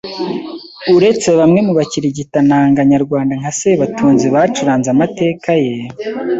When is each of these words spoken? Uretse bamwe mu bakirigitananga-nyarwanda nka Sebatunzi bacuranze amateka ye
Uretse 0.95 1.29
bamwe 1.39 1.59
mu 1.67 1.73
bakirigitananga-nyarwanda 1.79 3.33
nka 3.39 3.51
Sebatunzi 3.59 4.25
bacuranze 4.35 4.87
amateka 4.95 5.49
ye 5.63 5.75